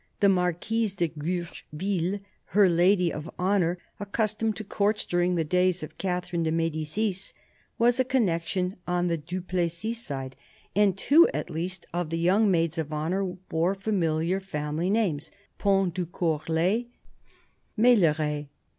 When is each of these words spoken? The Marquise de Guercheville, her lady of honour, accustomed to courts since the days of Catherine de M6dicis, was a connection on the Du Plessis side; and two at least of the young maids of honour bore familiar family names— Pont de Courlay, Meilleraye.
The 0.19 0.29
Marquise 0.29 0.95
de 0.95 1.09
Guercheville, 1.09 2.21
her 2.45 2.67
lady 2.67 3.13
of 3.13 3.29
honour, 3.37 3.77
accustomed 3.99 4.55
to 4.55 4.63
courts 4.63 5.05
since 5.07 5.35
the 5.35 5.43
days 5.43 5.83
of 5.83 5.95
Catherine 5.99 6.41
de 6.41 6.51
M6dicis, 6.51 7.33
was 7.77 7.99
a 7.99 8.03
connection 8.03 8.77
on 8.87 9.09
the 9.09 9.17
Du 9.19 9.43
Plessis 9.43 9.99
side; 10.03 10.35
and 10.75 10.97
two 10.97 11.29
at 11.35 11.51
least 11.51 11.85
of 11.93 12.09
the 12.09 12.17
young 12.17 12.49
maids 12.49 12.79
of 12.79 12.91
honour 12.91 13.23
bore 13.23 13.75
familiar 13.75 14.39
family 14.39 14.89
names— 14.89 15.29
Pont 15.59 15.93
de 15.93 16.07
Courlay, 16.07 16.87
Meilleraye. 17.77 18.47